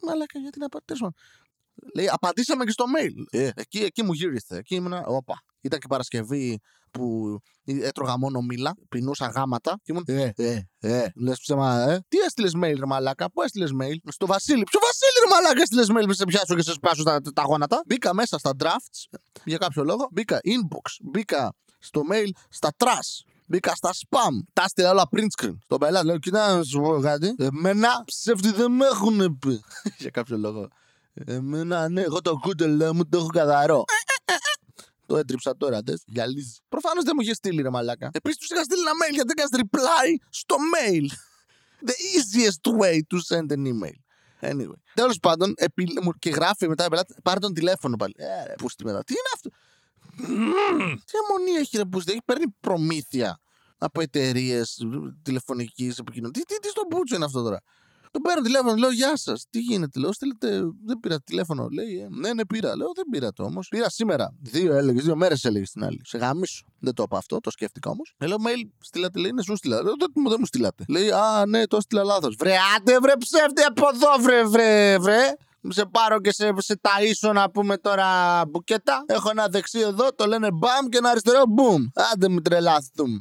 Μαλακά, 0.03 0.39
γιατί 0.39 0.59
να 0.59 0.69
πατήσω. 0.69 1.13
Λέει, 1.95 2.09
απαντήσαμε 2.09 2.65
και 2.65 2.71
στο 2.71 2.85
mail. 2.97 3.39
Ε, 3.41 3.51
εκεί, 3.55 3.79
εκεί 3.79 4.03
μου 4.03 4.13
γύρισε. 4.13 4.57
Εκεί 4.57 4.75
ήμουν. 4.75 4.93
Όπα. 5.07 5.35
Ήταν 5.61 5.79
και 5.79 5.87
Παρασκευή 5.89 6.61
που 6.91 7.39
έτρωγα 7.65 8.19
μόνο 8.19 8.41
μήλα, 8.41 8.75
πεινούσα 8.89 9.27
γάματα 9.27 9.79
και 9.83 9.93
ήμουν. 9.93 10.05
Ε, 10.07 10.33
ε, 10.37 10.61
ε. 10.79 11.07
Λες 11.17 11.39
ψέμα, 11.41 11.81
ε. 11.81 12.05
Τι 12.09 12.19
έστειλες 12.19 12.53
mail, 12.57 12.75
ρε 12.79 12.87
Μαλάκα, 12.87 13.31
πού 13.31 13.43
έστειλες 13.43 13.71
mail; 13.81 13.97
Στο 14.09 14.27
Βασίλη. 14.27 14.63
Ποιο 14.63 14.81
Βασίλη, 14.83 15.19
ρε 15.23 15.35
Μαλάκα, 15.35 15.63
έστειλες 15.63 15.89
mail, 15.91 16.07
με 16.07 16.15
σε 16.15 16.25
πιάσω 16.25 16.55
και 16.55 16.63
σε 16.63 16.73
σπάσω 16.73 17.03
τα, 17.03 17.21
τα 17.21 17.43
γόνατα. 17.43 17.83
Μπήκα 17.87 18.15
μέσα 18.15 18.39
στα 18.39 18.51
drafts 18.59 19.19
για 19.45 19.57
κάποιο 19.57 19.85
λόγο. 19.85 20.09
Μπήκα 20.13 20.41
inbox. 20.45 20.91
Μπήκα 21.03 21.53
στο 21.79 22.03
mail 22.13 22.29
στα 22.49 22.71
trash. 22.77 23.31
Μπήκα 23.47 23.75
στα 23.75 23.91
spam. 23.93 24.45
Τα 24.53 24.63
έστειλα 24.63 24.91
όλα 24.91 25.09
print 25.17 25.43
screen. 25.43 25.57
Στο 25.63 25.79
πελάτη 25.79 26.07
λέω: 26.07 26.19
Κοιτά, 26.19 26.57
να 26.57 26.63
σου 26.63 26.81
πω 26.81 27.01
κάτι. 27.01 27.35
Εμένα 27.39 28.03
ψεύτη 28.05 28.51
δεν 28.53 28.73
με 28.73 28.87
έχουν 28.87 29.39
πει. 29.39 29.61
για 30.03 30.11
κάποιο 30.11 30.39
λόγο. 30.39 30.69
Εμένα, 31.25 31.89
ναι, 31.89 32.01
εγώ 32.01 32.21
το 32.21 32.39
κούτελ 32.39 32.91
μου 32.95 33.09
το 33.09 33.19
έχω 33.19 33.27
καθαρό. 33.27 33.85
Το 35.07 35.17
έτριψα 35.17 35.57
τώρα, 35.57 35.81
δες. 35.85 36.03
Γυαλίζει. 36.07 36.57
Προφανώς 36.69 37.05
δεν 37.05 37.13
μου 37.17 37.23
είχε 37.23 37.35
στείλει 37.35 37.63
ρε 37.63 37.71
μαλάκα. 37.71 38.11
Επίσης 38.13 38.39
τους 38.39 38.51
είχα 38.51 38.63
στείλει 38.63 38.81
ένα 38.81 38.91
mail 38.91 39.15
γιατί 39.15 39.33
έκανε 39.37 39.69
reply 39.71 40.27
στο 40.31 40.57
mail. 40.75 41.07
The 41.89 41.95
easiest 42.17 42.81
way 42.81 43.01
to 43.11 43.19
send 43.29 43.53
an 43.53 43.67
email. 43.67 43.99
Anyway. 44.41 44.79
Τέλος 44.95 45.19
πάντων, 45.19 45.55
επι... 45.57 45.87
και 46.19 46.31
γράφει 46.31 46.69
μετά 46.69 46.89
πελάτης, 46.89 47.17
πάρε 47.23 47.39
τον 47.39 47.53
τηλέφωνο 47.55 47.97
πάλι. 47.97 48.15
Ε, 48.17 48.53
πού 48.59 48.69
στη 48.69 48.85
μετά. 48.85 49.05
Τι 49.05 49.13
είναι 49.13 49.31
αυτό; 49.35 49.51
Τι 51.05 51.13
αμονή 51.25 51.51
έχει 51.51 51.77
ρε 51.77 51.85
πούστη; 51.85 52.11
Έχει 52.11 52.23
παίρνει 52.25 52.45
προμήθεια 52.61 53.41
από 53.79 54.01
εταιρείες 54.01 54.87
τηλεφωνικής 55.23 55.99
επικοινωνίας. 55.99 56.45
Τι, 56.45 56.55
τι, 56.55 56.61
τι 56.61 56.69
στο 56.69 56.83
μπούτσο 56.91 57.15
είναι 57.15 57.25
αυτό 57.25 57.43
τώρα; 57.43 57.61
Τον 58.17 58.25
παίρνω 58.25 58.43
τηλέφωνο, 58.43 58.75
λέω 58.75 58.91
Γεια 58.91 59.17
σας. 59.17 59.47
Τι 59.51 59.59
γίνεται, 59.59 60.01
λέω 60.01 60.13
Στείλετε, 60.13 60.61
δεν 60.85 61.01
πήρα 61.01 61.21
τηλέφωνο. 61.21 61.69
Λέει 61.69 61.99
ε, 61.99 62.07
Ναι, 62.11 62.33
ναι, 62.33 62.47
πήρα. 62.47 62.77
Λέω 62.77 62.89
Δεν 62.95 63.05
πήρα 63.11 63.33
το 63.33 63.43
όμως. 63.45 63.69
Πήρα 63.69 63.91
σήμερα. 63.91 64.35
Δύο 64.41 64.75
έλεγες, 64.75 65.05
δύο 65.05 65.17
μέρες 65.17 65.45
έλεγες 65.45 65.69
στην 65.69 65.85
άλλη. 65.85 66.01
Σε 66.05 66.19
γαμίσω. 66.19 66.65
Δεν 66.79 66.95
το 66.95 67.03
είπα 67.03 67.19
αυτό, 67.19 67.41
το 67.41 67.51
σκέφτηκα 67.51 67.91
όμως. 67.91 68.15
Ε, 68.19 68.27
λέω 68.27 68.37
mail, 68.47 68.69
στείλατε, 68.79 69.19
λέει, 69.19 69.31
ναι, 69.33 69.43
σου 69.43 69.57
στείλα. 69.57 69.83
Λέω, 69.83 69.95
δεν, 69.99 70.25
δεν 70.29 70.37
μου 70.39 70.47
στείλατε. 70.47 70.85
Λέει, 70.89 71.11
Α, 71.11 71.47
ναι, 71.47 71.67
το 71.67 71.81
στείλα 71.81 72.05
λάθος. 72.05 72.35
Βρε, 72.39 72.55
άντε, 72.77 72.99
βρε, 72.99 73.13
ψεύτε 73.19 73.63
από 73.63 73.89
εδώ, 73.95 74.23
βρε, 74.23 74.45
βρε, 74.45 74.99
βρε. 74.99 75.35
Σε 75.69 75.85
πάρω 75.85 76.21
και 76.21 76.33
σε, 76.33 76.53
σε 76.57 76.81
ταΐσω 76.81 77.33
να 77.33 77.51
πούμε 77.51 77.77
τώρα 77.77 78.43
μπουκέτα. 78.49 79.05
Έχω 79.07 79.31
ένα 79.31 79.49
δεξί 79.49 79.79
εδώ, 79.79 80.15
το 80.15 80.27
λένε 80.27 80.49
μπαμ 80.53 80.87
και 80.89 80.97
ένα 80.99 81.11
αριστερό 81.11 81.43
μπουμ. 81.49 81.85
Άντε 82.13 82.29
μην 82.29 82.43
τρελάθουμε. 82.43 83.21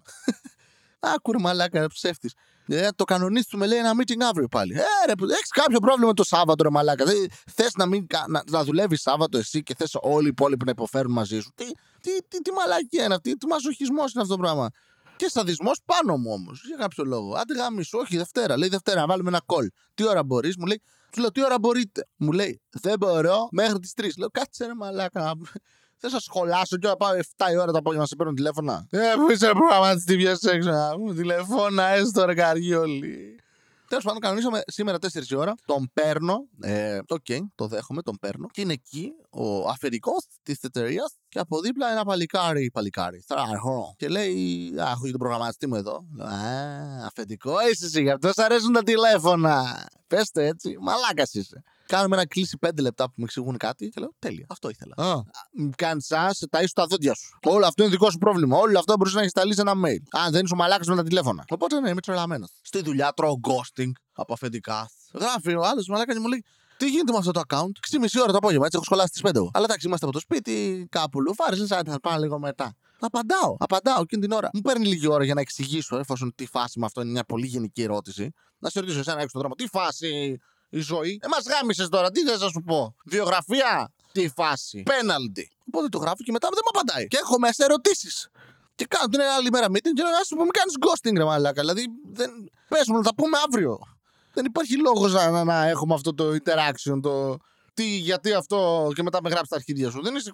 Άκουρ 1.16 1.40
μαλάκα 1.40 1.88
ψεύτης. 1.88 2.34
Ε, 2.68 2.88
το 2.96 3.04
κανονίσουμε 3.04 3.68
λέει 3.68 3.78
ένα 3.78 3.92
meeting 4.00 4.22
αύριο 4.30 4.48
πάλι. 4.48 4.74
Ε, 4.74 5.06
ρε, 5.06 5.14
έχεις 5.34 5.50
κάποιο 5.50 5.80
πρόβλημα 5.80 6.14
το 6.14 6.24
Σάββατο, 6.24 6.64
ρε 6.64 6.70
μαλάκα. 6.70 7.06
Θες 7.52 7.74
να, 7.76 7.86
μην, 7.86 8.08
να, 8.28 8.44
να 8.48 8.64
δουλεύεις 8.64 9.02
Σάββατο 9.02 9.38
εσύ 9.38 9.64
και 9.64 9.76
θες 9.78 9.98
όλοι 10.02 10.26
οι 10.26 10.30
υπόλοιποι 10.30 10.66
να 10.66 10.72
υποφέρουν 10.72 11.12
μαζί 11.12 11.40
σου. 11.40 11.52
Τι, 11.56 11.66
τι, 12.02 12.12
τι, 12.28 12.42
τι 12.42 12.52
μαλακία 12.52 13.04
είναι 13.04 13.14
αυτή, 13.14 13.38
τι 13.38 13.48
μαζοχισμός 13.48 14.14
είναι 14.14 14.24
αυτό 14.24 14.36
το 14.36 14.42
πράγμα. 14.42 14.70
Και 15.16 15.30
σαδισμό 15.30 15.72
πάνω 15.86 16.18
μου 16.18 16.32
όμως. 16.32 16.62
Για 16.66 16.78
κάποιο 16.78 17.04
λόγο. 17.04 17.34
Άντε 17.34 17.54
γάμισου, 17.54 18.00
όχι 18.00 18.18
Δευτέρα. 18.18 18.58
Λέει 18.58 18.70
Δευτέρα, 18.70 19.00
να 19.00 19.08
βάλουμε 19.08 19.30
ένα 19.30 19.42
call. 19.46 19.68
Τι 19.94 20.08
ώρα 20.08 20.24
μπορείς, 20.24 20.58
μου 20.58 20.66
λέει. 20.66 20.82
Του 21.12 21.22
λέω 21.22 21.32
τι 21.32 21.44
ώρα 21.44 21.60
μπορείτε. 21.60 22.08
Μου 22.16 22.32
λέει 22.32 22.62
Δεν 22.72 22.96
μπορώ 23.00 23.48
μέχρι 23.52 23.80
τις 23.80 23.94
3. 23.98 24.10
Λέω 24.18 24.30
κάτσε 24.30 24.66
ρε 24.66 24.74
μαλάκα. 24.76 25.34
Δεν 26.06 26.14
σα 26.14 26.20
σχολάσω 26.20 26.78
και 26.78 26.88
να 26.88 26.96
πάω 26.96 27.12
7 27.14 27.52
η 27.54 27.58
ώρα 27.58 27.72
το 27.72 27.78
απόγευμα 27.78 28.02
να 28.02 28.06
σε 28.06 28.16
παίρνω 28.16 28.34
τηλέφωνα. 28.34 28.88
Ε, 28.90 29.00
πού 29.16 29.32
είσαι 29.32 29.50
προγραμματιστή, 29.52 30.16
βγες 30.16 30.44
έξω 30.44 30.70
να 30.70 30.98
μου 30.98 31.14
τηλεφώνα, 31.14 31.84
έστω 31.88 32.26
ρε 32.26 32.34
καργί 32.34 32.74
όλοι. 32.74 33.40
Τέλος 33.88 34.04
πάντων, 34.04 34.20
κανονίσαμε 34.20 34.62
σήμερα 34.68 34.98
4 34.98 35.30
η 35.30 35.36
ώρα. 35.36 35.54
Τον 35.66 35.90
παίρνω. 35.94 36.36
Ε, 36.62 37.00
Οκ, 37.08 37.26
το 37.56 37.68
δέχομαι, 37.68 38.02
τον 38.02 38.18
παίρνω. 38.22 38.48
Και 38.52 38.62
είναι 38.62 38.74
εκεί 38.74 39.12
ο 39.30 39.68
αφεντικός 39.68 40.28
της 40.44 40.60
εταιρεία 40.62 41.04
και 41.28 41.40
από 41.40 41.60
δίπλα 41.60 41.92
ένα 41.92 42.04
παλικάρι. 42.04 42.70
Παλικάρι. 42.74 43.24
Θράχο. 43.28 43.96
Και 43.98 44.08
λέει, 44.08 44.74
Α, 44.82 44.90
έχω 44.90 45.06
και 45.06 45.12
τον 45.12 45.20
προγραμματιστή 45.20 45.68
μου 45.68 45.76
εδώ. 45.76 46.06
Λέω, 46.16 46.28
Α, 46.28 47.06
αφεντικό 47.06 47.54
είσαι 47.72 47.86
εσύ, 47.86 48.02
γι' 48.02 48.12
αυτό 48.12 48.32
σ' 48.34 48.40
αρέσουν 48.40 48.74
τα 48.74 48.84
τηλέφωνα. 48.84 49.88
Πες 50.08 50.30
το 50.32 50.42
έτσι, 50.42 50.78
μαλάκας 50.80 51.34
είσαι. 51.34 51.64
Κάνουμε 51.88 52.16
ένα 52.16 52.28
κλείσει 52.28 52.58
5 52.66 52.70
λεπτά 52.80 53.06
που 53.06 53.14
με 53.16 53.24
εξηγούν 53.24 53.58
κάτι 53.58 53.90
και 53.90 54.00
λέω 54.00 54.14
Τέλεια, 54.20 54.46
αυτό 54.50 54.70
ήθελα. 54.70 54.94
Α, 54.98 55.22
Κάνεις 55.76 56.06
σαν 56.06 56.34
σε 56.34 56.48
ταΐσου 56.52 56.74
τα 56.74 56.86
δόντια 56.86 57.14
σου. 57.14 57.38
Όλο 57.44 57.66
αυτό 57.66 57.84
είναι 57.84 57.92
δικό 57.92 58.10
σου 58.12 58.18
πρόβλημα. 58.18 58.58
Όλο 58.58 58.80
αυτό 58.80 58.94
μπορείς 58.98 59.14
να 59.14 59.20
έχεις 59.20 59.32
σταλεί 59.32 59.54
σε 59.54 59.62
ένα 59.62 59.74
mail. 59.74 60.02
Αν 60.12 60.32
δεν 60.32 60.44
είσαι 60.44 60.54
ο 60.54 60.58
μαλάκας 60.58 60.88
με 60.88 60.96
τα 60.96 61.04
τηλέφωνα. 61.04 61.44
Οπότε 61.50 61.80
ναι, 61.80 61.90
είμαι 61.90 62.02
τρελαμένος. 62.02 62.50
Στη 62.62 62.82
δουλειά 62.82 63.12
τρώω 63.12 63.40
ghosting 63.48 63.92
από 64.14 64.34
αφεντικά. 64.34 64.90
Γράφει 65.14 65.56
ο 65.56 65.66
άλλος 65.66 65.88
μαλάκας 65.88 66.16
και 66.16 66.22
μου 66.22 66.28
λέει 66.28 66.44
τι 66.78 66.90
γίνεται 66.90 67.12
με 67.12 67.18
αυτό 67.18 67.32
το 67.32 67.42
account; 67.48 67.72
6,5 67.92 68.22
ώρα 68.22 68.32
το 68.32 68.38
απόγευμα, 68.38 68.66
έτσι 68.66 68.78
έχω 68.78 68.84
σχολάσει 68.84 69.10
τις 69.10 69.22
5 69.22 69.36
εγώ. 69.36 69.52
Αλλά 69.54 69.66
εντάξει, 69.66 69.88
είμαστε 69.88 70.06
από 70.06 70.14
το 70.14 70.22
σπίτι, 70.22 70.88
κάπου 70.92 71.22
λουφάρι, 71.22 71.58
λες, 71.58 71.68
θα 71.68 72.00
πάω 72.02 72.20
λίγο 72.20 72.40
μετά. 72.40 72.76
Απαντάω, 73.00 73.56
απαντάω 73.58 74.02
εκείνη 74.02 74.22
την 74.22 74.32
ώρα. 74.32 74.50
Μου 74.54 74.62
παίρνει 74.62 74.86
λίγη 74.86 75.08
ώρα 75.08 75.24
για 75.24 75.34
να 75.34 75.42
εξηγήσω, 75.42 75.98
εφόσον 75.98 76.36
τι 76.36 76.46
φάση 76.46 76.80
με 76.80 76.86
αυτό 76.86 77.02
είναι 77.02 77.12
μια 77.12 77.24
πολύ 77.24 77.48
γενική 77.48 77.82
ερώτηση. 77.82 78.32
Να 78.58 78.70
σε 78.70 78.80
ρωτήσω 78.80 79.00
εσένα 79.00 79.16
έξω 79.16 79.30
στον 79.30 79.42
δρόμο, 79.42 79.56
τι 79.56 79.68
φάση 79.68 80.38
η 80.70 80.80
ζωή. 80.80 81.20
Ε, 81.24 81.28
μας 81.28 81.46
γάμισες 81.48 81.88
τώρα, 81.90 82.12
τι 82.12 82.22
θες 82.24 82.40
να 82.40 82.48
σου 82.50 82.62
πω. 82.66 82.96
Βιογραφία, 83.06 83.92
τι 84.12 84.30
φάση. 84.30 84.84
Πέναλτι. 84.84 85.50
Οπότε 85.68 85.88
το 85.90 85.98
γράφω 85.98 86.24
και 86.24 86.32
μετά 86.32 86.48
δεν 86.54 86.60
μου 86.64 86.80
απαντάει. 86.80 87.08
Και 87.08 87.18
έχω 87.22 87.40
μέσα 87.40 87.64
ερωτήσεις. 87.64 88.30
Και 88.76 88.86
κάνω 88.86 89.08
την 89.08 89.22
άλλη 89.22 89.50
μέρα 89.52 89.68
meeting 89.68 89.94
και 89.96 90.04
λέω, 90.04 90.12
Α 90.12 90.24
σου 90.28 90.36
πω, 90.36 90.42
μην 90.42 90.52
κάνεις 90.52 90.74
ghosting, 90.80 91.18
ρε 91.18 91.24
μαλάκα. 91.24 91.62
Δηλαδή, 91.62 91.86
δεν... 92.12 92.30
πες 92.68 92.88
μου, 92.88 92.96
να 92.98 93.04
τα 93.04 93.16
πούμε 93.16 93.38
αύριο. 93.48 93.80
Δεν 94.34 94.46
υπάρχει 94.46 94.78
λόγος 94.82 95.14
να, 95.14 95.30
να, 95.30 95.44
να 95.44 95.68
έχουμε 95.68 95.94
αυτό 95.94 96.14
το 96.14 96.30
interaction, 96.32 97.00
το. 97.02 97.38
Τι, 97.74 97.84
γιατί 97.98 98.34
αυτό 98.34 98.90
και 98.96 99.04
μετά 99.04 99.20
με 99.24 99.30
γράψει 99.30 99.50
τα 99.50 99.56
αρχίδια 99.56 99.90
σου. 99.90 100.02
Δεν, 100.02 100.16
είσαι, 100.16 100.32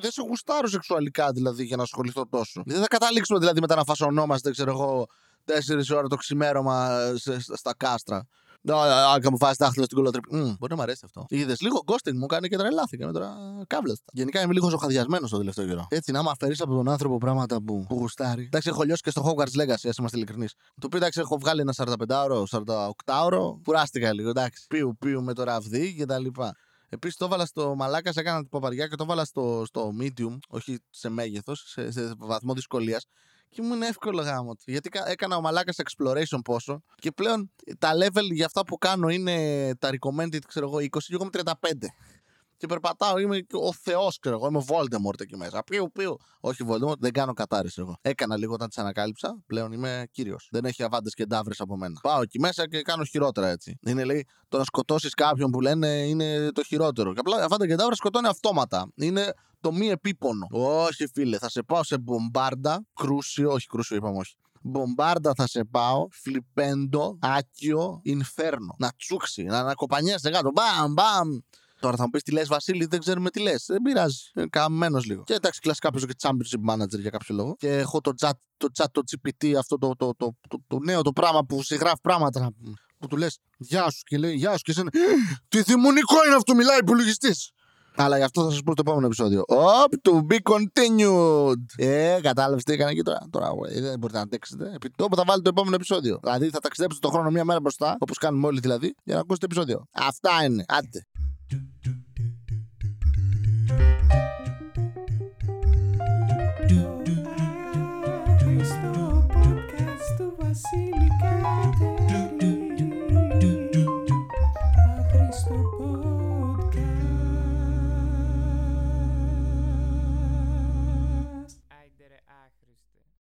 δεν 0.00 0.10
σε 0.10 0.22
γουστάρω 0.22 0.68
σεξουαλικά 0.68 1.32
δηλαδή 1.32 1.64
για 1.64 1.76
να 1.76 1.82
ασχοληθώ 1.82 2.26
τόσο. 2.30 2.62
Δεν 2.66 2.80
θα 2.80 2.86
καταλήξουμε 2.86 3.38
δηλαδή 3.38 3.60
μετά 3.60 3.74
να 3.74 3.84
φασωνόμαστε, 3.84 4.50
ξέρω 4.50 4.70
εγώ, 4.70 5.06
4 5.46 5.96
ώρα 5.96 6.06
το 6.08 6.16
ξημέρωμα 6.16 6.98
σε- 7.16 7.40
στα- 7.40 7.56
στα 7.56 7.74
κάστρα. 7.76 8.26
Α, 8.70 9.18
και 9.20 9.30
μου 9.30 9.38
φάσει 9.38 9.56
δάχτυλο 9.58 9.84
στην 9.84 9.96
κολοτρεπή. 9.96 10.36
Μμ, 10.36 10.40
Μπορεί 10.40 10.56
να 10.68 10.76
μου 10.76 10.82
αρέσει 10.82 11.02
αυτό. 11.04 11.26
Είδες 11.28 11.60
λίγο 11.60 11.84
ghosting 11.86 12.12
μου 12.14 12.26
κάνει 12.26 12.48
και 12.48 12.56
τρελάθηκε. 12.56 13.06
Με 13.06 13.12
τώρα 13.12 13.34
κάβλεστα. 13.66 14.04
Γενικά 14.12 14.40
είμαι 14.40 14.52
λίγο 14.52 14.68
ζωχαδιασμένος 14.68 15.30
το 15.30 15.36
τελευταίο 15.36 15.66
καιρό. 15.66 15.86
Έτσι, 15.88 16.12
να 16.12 16.22
με 16.22 16.30
αφαιρείς 16.30 16.60
από 16.60 16.74
τον 16.74 16.88
άνθρωπο 16.88 17.18
πράγματα 17.18 17.62
που, 17.62 17.84
που 17.88 17.94
γουστάρει. 17.94 18.42
Εντάξει, 18.42 18.68
έχω 18.68 18.82
λιώσει 18.82 19.02
και 19.02 19.10
στο 19.10 19.22
Hogwarts 19.24 19.60
Legacy, 19.60 19.88
ας 19.88 19.96
είμαστε 19.96 20.16
ειλικρινείς. 20.16 20.54
Το 20.80 20.86
οποίο 20.86 20.98
εντάξει, 20.98 21.20
έχω 21.20 21.38
βγάλει 21.38 21.60
ένα 21.60 21.74
45ωρο, 21.76 22.44
48ωρο. 23.04 23.60
Κουράστηκα 23.64 24.12
λίγο, 24.12 24.28
εντάξει. 24.28 24.66
Πίου, 24.68 24.96
πίου 24.98 25.22
με 25.22 25.32
το 25.32 25.42
ραβδί 25.42 25.94
και 25.94 26.04
τα 26.04 26.18
λοιπά. 26.18 26.56
Επίσης 26.88 27.16
το 27.16 27.24
έβαλα 27.24 27.46
στο 27.46 27.74
μαλάκα, 27.74 28.12
σε 28.12 28.20
έκανα 28.20 28.40
την 28.40 28.48
παπαριά 28.48 28.86
και 28.86 28.96
το 28.96 29.04
έβαλα 29.04 29.24
στο, 29.24 29.62
στο 29.66 29.92
medium, 30.00 30.38
όχι 30.48 30.78
σε 30.90 31.08
μέγεθος, 31.08 31.64
σε, 31.66 31.90
σε 31.90 32.14
βαθμό 32.18 32.54
δυσκολίας. 32.54 33.06
Και 33.52 33.62
μου 33.62 33.74
είναι 33.74 33.86
εύκολο 33.86 34.22
γάμο 34.22 34.54
του. 34.54 34.62
Γιατί 34.66 34.88
κα- 34.88 35.08
έκανα 35.08 35.36
ο 35.36 35.40
μαλάκας 35.40 35.76
exploration 35.84 36.38
πόσο. 36.44 36.82
Και 36.94 37.10
πλέον 37.12 37.50
τα 37.78 37.90
level 37.94 38.30
για 38.32 38.46
αυτά 38.46 38.64
που 38.64 38.78
κάνω 38.78 39.08
είναι 39.08 39.36
τα 39.78 39.90
recommended, 39.90 40.38
ξέρω 40.46 40.66
εγώ, 40.66 40.78
20 40.78 40.88
και 41.06 41.14
εγώ 41.14 41.22
είμαι 41.22 41.30
35. 41.30 41.86
Και 42.62 42.68
περπατάω, 42.68 43.18
είμαι 43.18 43.38
και 43.38 43.56
ο 43.56 43.72
Θεός, 43.72 44.18
ξέρω 44.18 44.34
εγώ. 44.36 44.46
Είμαι 44.46 44.58
ο 44.58 44.64
Voldemort 44.66 45.20
εκεί 45.20 45.36
μέσα. 45.36 45.62
Πιου, 45.62 45.90
πιου. 45.92 46.16
Όχι 46.40 46.64
Voldemort, 46.68 46.98
δεν 46.98 47.12
κάνω 47.12 47.32
κατάρρηση 47.32 47.80
εγώ. 47.80 47.96
Έκανα 48.00 48.36
λίγο 48.36 48.52
όταν 48.52 48.68
τις 48.68 48.78
ανακάλυψα. 48.78 49.42
Πλέον 49.46 49.72
είμαι 49.72 50.06
κύριος. 50.10 50.48
Δεν 50.50 50.64
έχει 50.64 50.82
αβάντες 50.82 51.14
και 51.14 51.26
ντάβρες 51.26 51.60
από 51.60 51.76
μένα. 51.76 51.98
Πάω 52.02 52.22
εκεί 52.22 52.38
μέσα 52.38 52.68
και 52.68 52.82
κάνω 52.82 53.04
χειρότερα 53.04 53.48
έτσι. 53.48 53.78
Είναι 53.86 54.04
λέει 54.04 54.26
το 54.48 54.58
να 54.58 54.64
σκοτώσεις 54.64 55.14
κάποιον 55.14 55.50
που 55.50 55.60
λένε 55.60 55.88
είναι 55.88 56.50
το 56.52 56.62
χειρότερο. 56.62 57.12
Και 57.12 57.18
απλά 57.18 57.44
αβάντα 57.44 57.66
και 57.66 57.74
ντάβρες 57.74 57.96
σκοτώνει 57.96 58.26
αυτόματα. 58.26 58.92
Είναι 58.94 59.32
το 59.60 59.72
μη 59.72 59.88
επίπονο. 59.88 60.46
Όχι, 60.50 61.06
φίλε, 61.14 61.38
θα 61.38 61.48
σε 61.48 61.62
πάω 61.62 61.84
σε 61.84 61.98
μπομπάρντα. 61.98 62.84
Κρούσιο, 62.94 63.52
όχι 63.52 63.66
κρούσιο, 63.66 63.96
είπαμε 63.96 64.18
όχι. 64.18 64.34
Μπομπάρντα 64.62 65.32
θα 65.36 65.46
σε 65.46 65.64
πάω, 65.64 66.06
φλιπέντο, 66.10 67.18
άκιο, 67.20 68.00
ινφέρνο. 68.02 68.74
Να 68.78 68.90
τσούξει, 68.96 69.42
να 69.42 69.58
ανακοπανιέσαι 69.58 70.30
κάτω. 70.30 70.50
Μπαμ, 70.50 70.92
μπαμ. 70.92 71.28
Τώρα 71.82 71.96
θα 71.96 72.02
μου 72.02 72.10
πεις 72.10 72.22
τι 72.22 72.32
λες, 72.32 72.48
Βασίλη, 72.48 72.84
δεν 72.84 73.00
ξέρουμε 73.00 73.30
τι 73.30 73.40
λες. 73.40 73.64
Δεν 73.66 73.82
πειράζει. 73.82 74.16
Είναι 74.34 74.46
καμμένο 74.46 75.00
λίγο. 75.04 75.22
Και 75.22 75.34
εντάξει, 75.34 75.60
κλασικά 75.60 75.90
παίζω 75.90 76.06
και 76.06 76.14
championship 76.20 76.72
manager 76.72 76.98
για 77.00 77.10
κάποιο 77.10 77.34
λόγο. 77.34 77.54
Και 77.58 77.68
έχω 77.78 78.00
το 78.00 78.12
chat, 78.20 78.30
το 78.56 78.68
chat, 78.78 78.84
το 78.90 79.02
GPT, 79.10 79.52
αυτό 79.58 79.78
το, 79.78 79.96
το, 79.96 80.14
το, 80.16 80.36
το, 80.48 80.58
το 80.66 80.78
νέο 80.78 81.02
το 81.02 81.12
πράγμα 81.12 81.44
που 81.44 81.62
συγγράφει 81.62 82.00
πράγματα. 82.02 82.50
Που 82.98 83.06
του 83.06 83.16
λες, 83.16 83.38
Γεια 83.58 83.90
σου 83.90 84.00
και 84.04 84.18
λέει, 84.18 84.34
Γεια 84.34 84.50
σου 84.50 84.62
και 84.62 84.70
εσένα. 84.70 84.90
Τι 85.48 85.62
θυμονικό 85.62 86.24
είναι 86.26 86.34
αυτό, 86.34 86.54
μιλάει 86.54 86.78
υπολογιστής. 86.78 87.52
Αλλά 87.96 88.16
γι' 88.16 88.22
αυτό 88.22 88.42
θα 88.44 88.50
σας 88.50 88.62
πω 88.62 88.72
στο 88.72 88.82
επόμενο 88.86 89.06
επεισόδιο. 89.06 89.42
Up 89.48 90.10
to 90.10 90.20
be 90.30 90.38
continued. 90.52 91.62
Ε, 91.76 92.18
κατάλαβες 92.22 92.62
τι 92.62 92.72
έκανα 92.72 92.90
εκεί 92.90 93.02
τώρα. 93.02 93.18
Τώρα 93.30 93.46
ε, 93.68 93.80
δεν 93.80 93.98
μπορείτε 93.98 94.18
να 94.18 94.24
αντέξετε. 94.24 94.72
Επί 94.74 94.90
τόπου 94.90 95.16
θα 95.16 95.22
βάλετε 95.26 95.42
το 95.42 95.48
επόμενο 95.48 95.74
επεισόδιο. 95.74 96.18
Δηλαδή 96.22 96.50
θα 96.50 96.60
ταξιδέψετε 96.60 97.06
το 97.06 97.12
χρόνο 97.12 97.30
μία 97.30 97.44
μέρα 97.44 97.60
μπροστά, 97.60 97.96
όπως 97.98 98.18
κάνουμε 98.18 98.46
όλοι 98.46 98.60
δηλαδή, 98.60 98.94
για 99.04 99.14
να 99.14 99.20
ακούσετε 99.20 99.44
επεισόδιο. 99.44 99.84
Αυτά 99.92 100.44
είναι. 100.44 100.64
Άντε. 100.68 101.06